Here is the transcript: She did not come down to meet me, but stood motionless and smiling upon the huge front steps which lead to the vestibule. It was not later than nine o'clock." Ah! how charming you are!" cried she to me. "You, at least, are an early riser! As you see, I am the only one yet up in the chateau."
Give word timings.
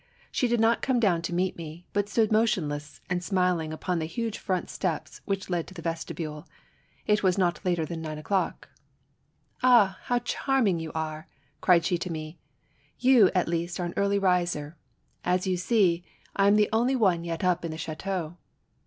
She 0.31 0.47
did 0.47 0.59
not 0.59 0.81
come 0.81 0.99
down 0.99 1.21
to 1.21 1.31
meet 1.31 1.55
me, 1.57 1.85
but 1.93 2.09
stood 2.09 2.31
motionless 2.31 3.01
and 3.07 3.23
smiling 3.23 3.71
upon 3.71 3.99
the 3.99 4.07
huge 4.07 4.39
front 4.39 4.67
steps 4.71 5.21
which 5.25 5.47
lead 5.47 5.67
to 5.67 5.75
the 5.75 5.81
vestibule. 5.83 6.47
It 7.05 7.21
was 7.21 7.37
not 7.37 7.63
later 7.63 7.85
than 7.85 8.01
nine 8.01 8.17
o'clock." 8.17 8.67
Ah! 9.61 9.99
how 10.05 10.17
charming 10.17 10.79
you 10.79 10.91
are!" 10.95 11.27
cried 11.61 11.85
she 11.85 11.99
to 11.99 12.11
me. 12.11 12.39
"You, 12.97 13.29
at 13.35 13.47
least, 13.47 13.79
are 13.79 13.85
an 13.85 13.93
early 13.95 14.17
riser! 14.17 14.75
As 15.23 15.45
you 15.45 15.55
see, 15.55 16.03
I 16.35 16.47
am 16.47 16.55
the 16.55 16.69
only 16.73 16.95
one 16.95 17.23
yet 17.23 17.43
up 17.43 17.63
in 17.63 17.69
the 17.69 17.77
chateau." 17.77 18.37